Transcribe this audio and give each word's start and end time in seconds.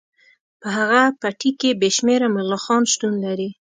په 0.61 0.67
هغه 0.77 1.01
پټي 1.21 1.51
کې 1.59 1.69
بې 1.81 1.89
شمیره 1.97 2.27
ملخان 2.37 2.83
شتون 2.91 3.13
لري 3.25 3.49